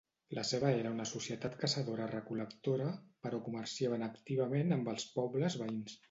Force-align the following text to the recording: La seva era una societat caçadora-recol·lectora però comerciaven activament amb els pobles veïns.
La 0.35 0.43
seva 0.51 0.69
era 0.75 0.91
una 0.93 1.03
societat 1.09 1.57
caçadora-recol·lectora 1.63 2.87
però 3.25 3.41
comerciaven 3.49 4.05
activament 4.07 4.75
amb 4.79 4.91
els 4.95 5.05
pobles 5.19 5.59
veïns. 5.63 5.99